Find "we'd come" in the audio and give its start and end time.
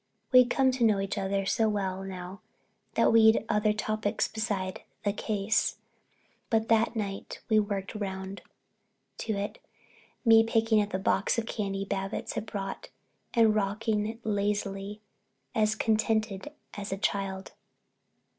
0.31-0.71